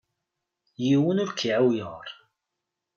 Yiwen 0.83 1.21
ur 1.23 1.31
k-iɛuyer. 1.31 2.07